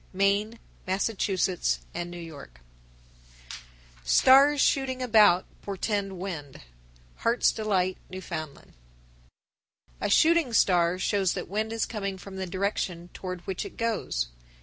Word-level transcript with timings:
Maine, 0.13 0.57
Massachusetts, 0.87 1.79
and 1.93 2.09
New 2.09 2.17
York. 2.17 2.61
1071. 4.01 4.03
Stars 4.05 4.59
shooting 4.61 4.99
about 5.03 5.45
portend 5.61 6.17
wind. 6.17 6.61
Heart's 7.17 7.51
Delight, 7.51 7.99
N.F. 8.11 8.31
1072. 8.31 8.73
A 10.01 10.09
shooting 10.09 10.53
star 10.53 10.97
shows 10.97 11.33
that 11.33 11.47
wind 11.47 11.71
is 11.71 11.85
coming 11.85 12.17
from 12.17 12.37
the 12.37 12.47
direction 12.47 13.11
toward 13.13 13.41
which 13.41 13.63
it 13.63 13.77
goes. 13.77 14.29